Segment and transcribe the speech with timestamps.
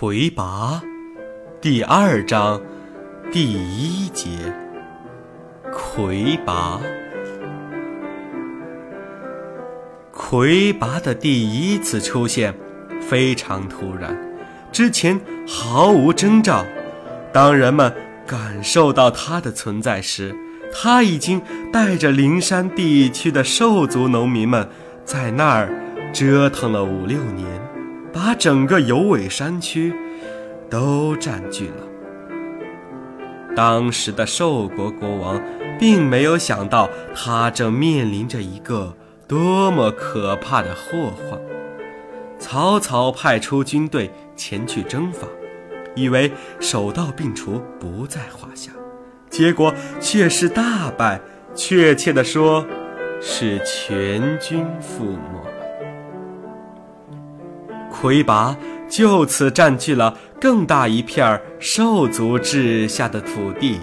[0.00, 0.82] 魁拔，
[1.60, 2.58] 第二章
[3.30, 4.30] 第一节。
[5.70, 6.80] 魁拔，
[10.10, 12.54] 魁拔的第一次出现
[12.98, 14.16] 非常突然，
[14.72, 16.64] 之前毫无征兆。
[17.30, 17.94] 当人们
[18.26, 20.34] 感受到它的存在时，
[20.72, 24.66] 他已经带着灵山地区的兽族农民们
[25.04, 25.70] 在那儿
[26.10, 27.69] 折腾了五六年。
[28.12, 29.92] 把整个有尾山区
[30.68, 31.86] 都占据了。
[33.56, 35.40] 当时的兽国国王
[35.78, 38.96] 并没有想到，他正面临着一个
[39.26, 41.40] 多么可怕的祸患。
[42.38, 45.26] 曹操派出军队前去征伐，
[45.94, 48.72] 以为手到病除不在话下，
[49.28, 51.20] 结果却是大败，
[51.54, 52.64] 确切的说，
[53.20, 55.49] 是全军覆没。
[58.00, 58.56] 魁拔
[58.88, 63.78] 就此占据了更大一片兽族治下的土地，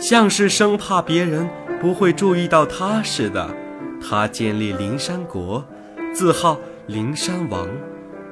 [0.00, 1.48] 像是生怕别人
[1.80, 3.48] 不会注意到他似的，
[4.02, 5.64] 他建立灵山国，
[6.12, 7.68] 自号灵山王，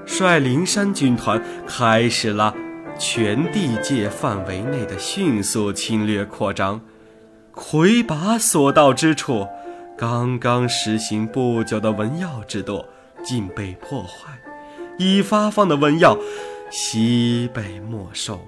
[0.05, 2.53] 率灵山军团开始了
[2.99, 6.81] 全地界范围内的迅速侵略扩张。
[7.53, 9.47] 魁拔所到之处，
[9.97, 12.85] 刚刚实行不久的文耀制度
[13.25, 14.37] 竟被破坏。
[14.99, 16.19] 已发放的瘟药
[16.71, 18.41] 悉被没收。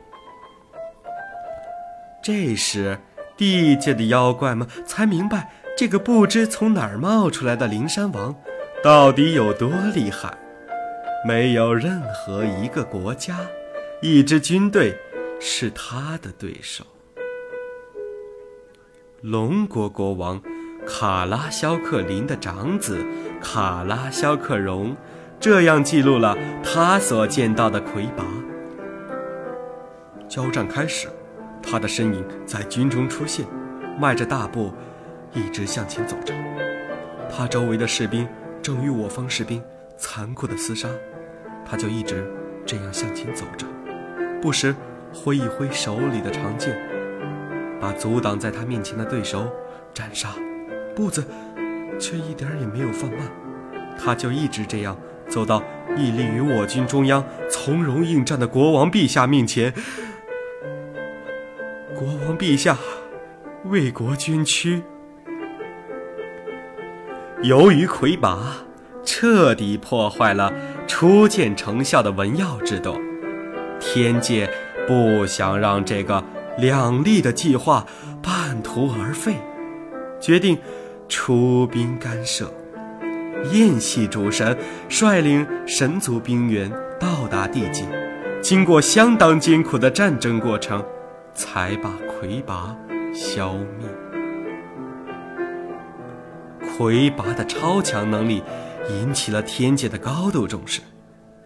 [2.22, 2.98] 这时，
[3.36, 8.34] 地界的妖怪们才明白，这个不知从哪儿冒出来的灵山王
[8.82, 10.36] 到底有多厉害。
[11.26, 13.38] 没有任何一个国家、
[14.00, 14.96] 一支军队
[15.41, 16.84] 是他的对手。
[19.20, 20.41] 龙国国王
[20.86, 23.04] 卡拉肖克林的长子
[23.41, 24.96] 卡拉肖克荣。
[25.41, 28.25] 这样记录了他所见到的魁拔。
[30.28, 31.09] 交战开始，
[31.62, 33.47] 他的身影在军中出现，
[33.98, 34.72] 迈着大步，
[35.32, 36.34] 一直向前走着。
[37.31, 38.27] 他周围的士兵
[38.60, 39.62] 正与我方士兵
[39.97, 40.88] 残酷的厮杀，
[41.65, 42.28] 他就一直
[42.66, 43.65] 这样向前走着，
[44.43, 44.75] 不时
[45.15, 46.77] 挥一挥手里的长剑，
[47.81, 49.47] 把阻挡在他面前的对手
[49.94, 50.31] 斩杀，
[50.97, 51.25] 步子
[52.00, 53.21] 却一点也没有放慢。
[53.97, 54.97] 他就一直这样。
[55.28, 55.62] 走到
[55.97, 59.72] 屹立于我军中央、从容应战的国王陛下面前，
[61.94, 62.77] 国王陛下，
[63.66, 64.83] 为国捐躯。
[67.43, 68.65] 由于魁拔
[69.05, 70.53] 彻底破坏了
[70.89, 72.97] 初见成效的文耀制度，
[73.78, 74.50] 天界
[74.89, 76.25] 不想让这个
[76.59, 77.87] 两利的计划
[78.21, 79.37] 半途而废，
[80.21, 80.59] 决定
[81.09, 82.53] 出兵干涉。
[83.53, 84.56] 燕系主神
[84.88, 87.84] 率领神族兵员到达地界，
[88.43, 90.84] 经过相当艰苦的战争过程，
[91.34, 92.77] 才把魁拔
[93.15, 93.88] 消灭。
[96.77, 98.43] 魁拔的超强能力
[98.91, 100.81] 引起了天界的高度重视，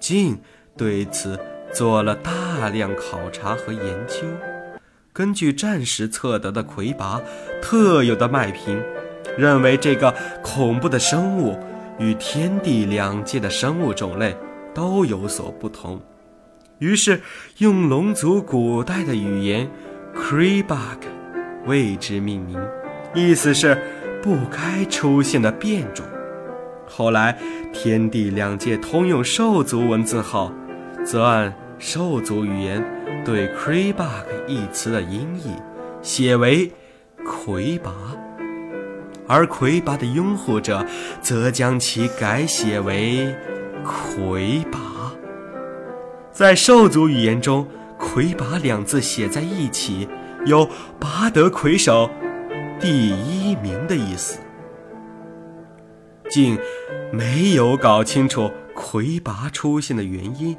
[0.01, 0.41] 晋
[0.77, 1.39] 对此
[1.73, 4.27] 做了大量考察和研究。
[5.13, 7.21] 根据战时测得的魁拔
[7.61, 8.83] 特有的脉频，
[9.37, 11.59] 认为这个恐怖的生物。
[12.03, 14.37] 与天地两界的生物种类
[14.75, 16.01] 都有所不同，
[16.81, 17.21] 于是
[17.59, 19.71] 用龙族古代的语言
[20.13, 20.99] “crebug”
[21.65, 22.59] 为之命名，
[23.15, 23.81] 意思是
[24.21, 26.05] 不该出现的变种。
[26.89, 27.39] 后来
[27.73, 30.53] 天地两界通用兽族文字后，
[31.05, 32.85] 则按兽族语言
[33.25, 35.55] 对 “crebug” 一词的音译
[36.03, 36.69] 写为
[37.25, 37.93] “魁拔”。
[39.33, 40.85] 而魁拔的拥护者
[41.23, 43.35] 则将其改写为
[43.83, 44.79] “魁拔”。
[46.31, 47.67] 在兽族语言中
[47.99, 50.07] ，“魁拔”两字写在一起，
[50.45, 50.69] 有
[51.01, 52.11] 拔得魁首、
[52.79, 54.39] 第一名的意思。
[56.29, 56.59] 竟
[57.11, 60.55] 没有搞清楚魁拔出现的原因，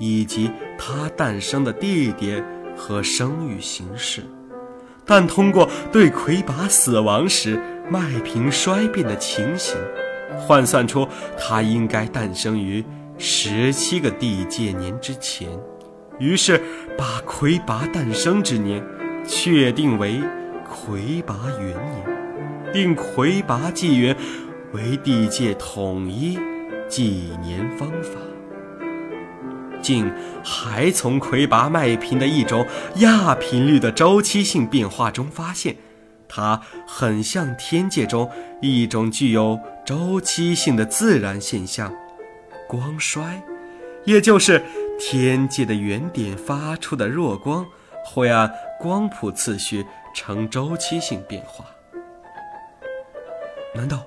[0.00, 2.44] 以及它诞生的地点
[2.76, 4.24] 和生育形式，
[5.06, 7.62] 但通过对魁拔死亡时。
[7.90, 9.76] 麦平衰变的情形，
[10.38, 11.08] 换算出
[11.38, 12.84] 它应该诞生于
[13.16, 15.48] 十七个地界年之前，
[16.18, 16.60] 于是
[16.98, 18.84] 把魁拔诞生之年
[19.26, 20.20] 确定为
[20.68, 24.14] 魁拔元年，定魁拔纪元
[24.72, 26.38] 为地界统一
[26.88, 28.20] 纪年方法。
[29.80, 30.12] 竟
[30.44, 35.76] 还从魁拔麦频的一种亚频率的周期性变化中发现。
[36.28, 38.30] 它很像天界中
[38.60, 41.92] 一种具有周期性的自然现象——
[42.68, 43.42] 光衰，
[44.04, 44.62] 也就是
[45.00, 47.66] 天界的原点发出的弱光
[48.04, 51.64] 会按光谱次序呈周期性变化。
[53.74, 54.04] 难道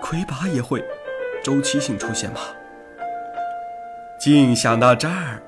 [0.00, 0.84] 魁拔也会
[1.42, 2.40] 周期性出现吗？
[4.20, 5.42] 竟想到这儿，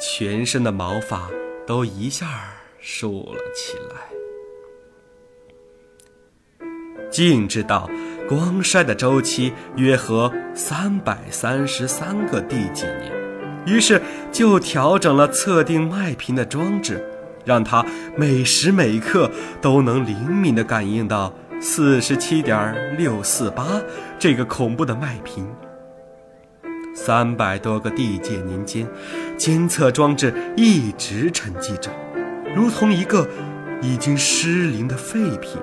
[0.00, 1.28] 全身的毛发
[1.66, 2.26] 都一下
[2.78, 4.15] 竖了起来。
[7.16, 7.88] 静知道
[8.28, 13.10] 光衰的周期约合三百三十三个地纪年，
[13.64, 17.02] 于是就调整了测定脉频的装置，
[17.46, 17.82] 让它
[18.18, 19.30] 每时每刻
[19.62, 23.80] 都能灵敏地感应到四十七点六四八
[24.18, 25.48] 这个恐怖的脉频。
[26.94, 28.86] 三百多个地界年间，
[29.38, 31.90] 监测装置一直沉寂着，
[32.54, 33.26] 如同一个
[33.80, 35.58] 已经失灵的废品。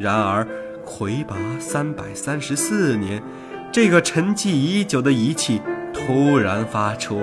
[0.00, 0.46] 然而，
[0.90, 3.22] 魁拔三百三十四年，
[3.70, 5.60] 这个沉寂已久的仪器
[5.92, 7.20] 突然发出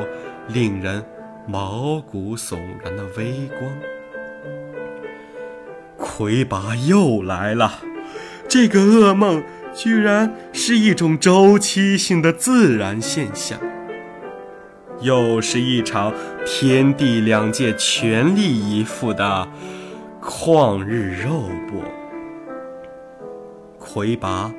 [0.47, 1.03] 令人
[1.47, 3.71] 毛骨悚然的微光。
[5.97, 7.79] 魁拔又来了，
[8.47, 13.59] 这个噩梦居然是一种周期性的自然现象，
[15.01, 16.13] 又是一场
[16.45, 19.49] 天地两界全力以赴的
[20.21, 21.81] 旷日肉搏。
[23.95, 24.51] 魁拔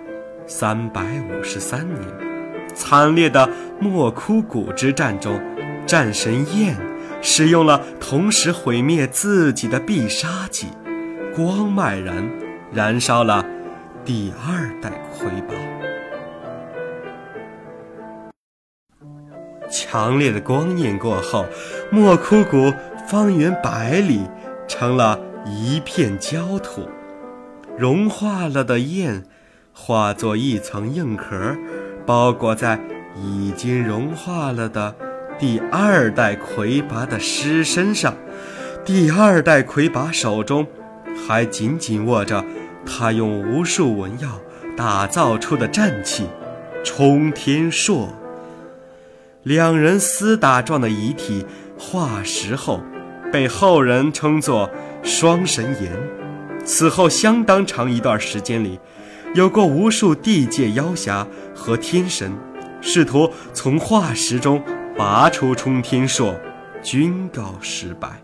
[0.47, 2.01] 三百五十三年，
[2.75, 3.47] 惨烈的
[3.79, 5.39] 莫枯谷之战中，
[5.85, 6.75] 战神焰
[7.21, 10.69] 使用了同时毁灭自己的必杀技——
[11.37, 12.27] 光脉燃，
[12.73, 13.45] 燃烧了
[14.07, 15.55] 第二代魁拔。
[19.71, 21.45] 强烈的光焰过后，
[21.91, 22.73] 莫枯谷
[23.07, 24.23] 方圆百里
[24.67, 26.89] 成了一片焦土。
[27.79, 29.25] 融化了的焰，
[29.73, 31.57] 化作一层硬壳，
[32.07, 32.81] 包裹在
[33.15, 34.95] 已经融化了的
[35.39, 38.15] 第二代魁拔的尸身上。
[38.85, 40.67] 第二代魁拔手中
[41.29, 42.45] 还紧紧握着
[42.87, 44.41] 他用无数文药
[44.77, 46.27] 打造出的战器——
[46.83, 48.09] 冲天槊。
[49.43, 51.45] 两人厮打状的遗体
[51.79, 52.81] 化石后，
[53.31, 54.71] 被后人称作
[55.05, 55.93] “双神岩”。
[56.67, 58.79] 此后相当长一段时间里，
[59.35, 62.33] 有过无数地界妖侠和天神
[62.81, 64.63] 试图从化石中
[64.99, 66.35] 拔出冲天槊，
[66.83, 68.21] 均告失败。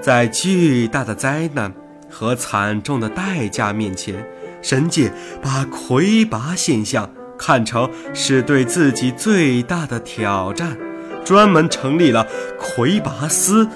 [0.00, 1.72] 在巨大的灾难
[2.10, 4.28] 和惨重的代价面前，
[4.60, 5.10] 神界
[5.40, 7.08] 把魁拔现象
[7.38, 10.76] 看成是对自己最大的挑战，
[11.24, 12.26] 专门成立了
[12.58, 13.66] 魁拔司。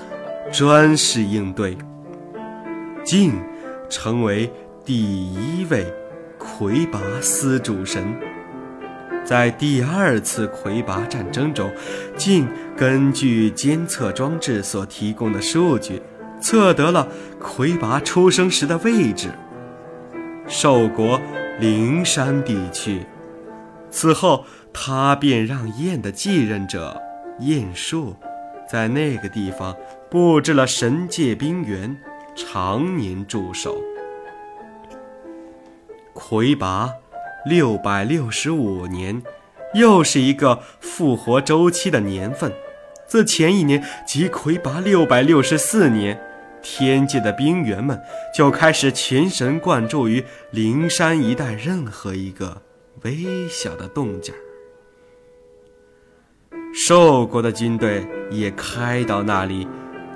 [0.52, 1.76] 专事应对，
[3.04, 3.32] 晋
[3.90, 4.50] 成为
[4.84, 4.94] 第
[5.34, 5.84] 一位
[6.38, 8.14] 魁拔司主神。
[9.24, 11.70] 在第二次魁拔战争中，
[12.16, 12.46] 晋
[12.76, 16.00] 根据监测装置所提供的数据，
[16.40, 17.08] 测得了
[17.40, 19.30] 魁拔出生时的位置——
[20.46, 21.20] 寿国
[21.58, 23.04] 灵山地区。
[23.90, 26.98] 此后，他便让燕的继任者
[27.40, 28.16] 燕树。
[28.68, 29.76] 在那个地方
[30.10, 32.00] 布置了神界冰原，
[32.36, 33.76] 常年驻守。
[36.12, 36.92] 魁拔
[37.44, 39.22] 六百六十五年，
[39.74, 42.52] 又是一个复活周期的年份。
[43.06, 46.20] 自前一年即魁拔六百六十四年，
[46.62, 48.00] 天界的冰原们
[48.34, 52.62] 就开始全神贯注于灵山一带任何一个
[53.02, 54.32] 微小的动静。
[56.74, 59.66] 寿国的军队也开到那里，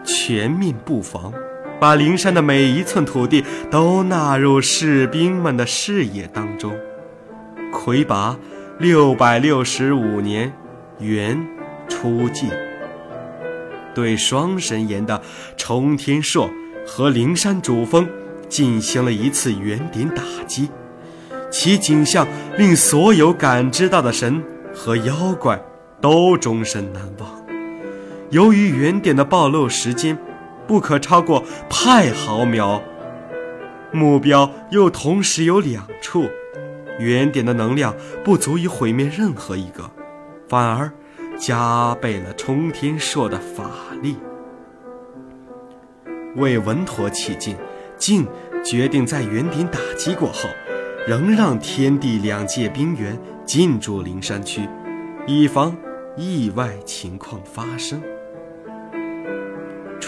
[0.04, 1.32] 全面布防，
[1.80, 6.72] 把灵山的每一寸土地都纳入士兵们的视野当中。
[7.72, 8.36] 魁拔
[8.78, 10.52] 六百六十五年，
[10.98, 11.46] 元
[11.88, 12.48] 初季，
[13.94, 15.20] 对双神岩的
[15.56, 16.50] 冲天槊
[16.86, 18.08] 和灵山主峰
[18.48, 20.68] 进行了一次原点打击，
[21.50, 22.26] 其景象
[22.56, 24.42] 令所有感知到的神
[24.74, 25.60] 和妖怪。
[26.02, 27.39] 都终身难忘。
[28.30, 30.16] 由于原点的暴露时间
[30.66, 32.80] 不可超过派毫秒，
[33.92, 36.28] 目标又同时有两处，
[37.00, 39.90] 原点的能量不足以毁灭任何一个，
[40.48, 40.92] 反而
[41.36, 43.68] 加倍了冲天硕的法
[44.00, 44.16] 力。
[46.36, 47.56] 为稳妥起见，
[47.96, 48.24] 晋
[48.64, 50.48] 决定在原点打击过后，
[51.04, 54.68] 仍让天地两界冰原进驻灵山区，
[55.26, 55.76] 以防。
[56.16, 58.02] 意外情况发生。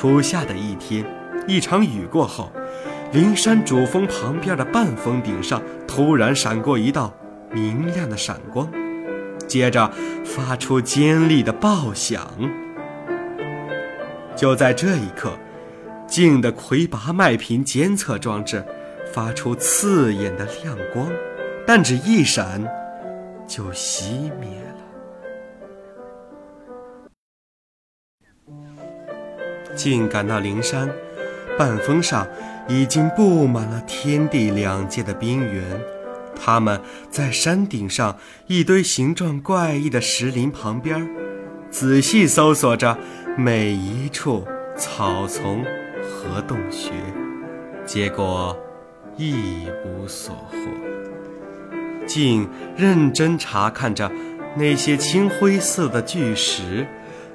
[0.03, 1.07] 初夏的一天，
[1.47, 2.51] 一场雨过后，
[3.13, 7.15] 灵山主峰旁边的半峰顶上突然闪过一道
[7.53, 8.69] 明亮的闪光，
[9.47, 9.89] 接着
[10.25, 12.29] 发出尖利的爆响。
[14.35, 15.39] 就在这一刻，
[16.09, 18.65] 镜的魁拔麦频监测装置
[19.13, 21.07] 发出刺眼的亮光，
[21.65, 22.61] 但只一闪
[23.47, 24.83] 就熄灭了。
[29.75, 30.89] 竟赶到灵山，
[31.59, 32.27] 半峰上
[32.69, 35.63] 已经布满了天地两界的冰原。
[36.35, 41.09] 他们在山顶上一堆形状怪异的石林旁边，
[41.71, 42.99] 仔细搜索着
[43.37, 44.45] 每一处
[44.77, 45.65] 草丛
[46.03, 46.91] 和洞穴，
[47.87, 48.57] 结果
[49.17, 50.57] 一无所获。
[52.07, 54.11] 竟认真查看着
[54.57, 56.87] 那些青灰色的巨石，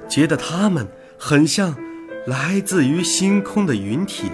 [0.08, 1.74] 觉得它们很像
[2.28, 4.30] 来自于星空的云体。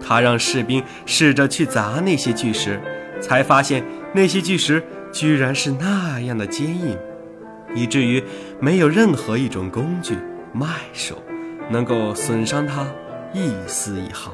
[0.00, 2.80] 他让士兵试着去砸那些巨石，
[3.20, 3.84] 才发现。
[4.14, 6.96] 那些巨石居然是那样的坚硬，
[7.74, 8.24] 以至于
[8.58, 10.16] 没有任何一种工具、
[10.54, 11.22] 麦手
[11.70, 12.86] 能够损伤它
[13.34, 14.32] 一丝一毫。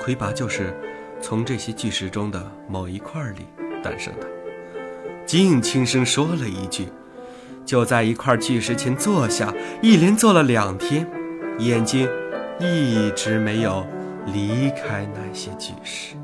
[0.00, 0.72] 魁拔就是
[1.20, 3.46] 从这些巨石中的某一块里
[3.82, 4.28] 诞生的。
[5.26, 6.86] 静轻声说了一句，
[7.64, 11.06] 就在一块巨石前坐下，一连坐了两天，
[11.58, 12.08] 眼睛
[12.60, 13.86] 一直没有
[14.26, 16.14] 离开那些巨石。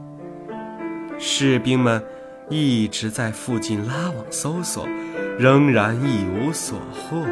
[1.19, 2.03] 士兵们
[2.49, 4.87] 一直在附近拉网搜索，
[5.39, 7.25] 仍然一无所获。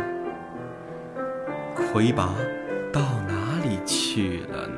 [1.75, 2.35] 魁拔
[2.93, 4.77] 到哪里去了呢？